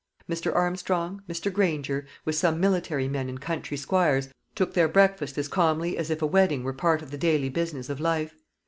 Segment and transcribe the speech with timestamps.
[0.27, 0.51] Mr.
[0.55, 1.53] Armstrong, Mr.
[1.53, 6.23] Granger, with some military men and country squires, took their breakfast as calmly as if
[6.23, 8.33] a wedding were part of the daily business of life.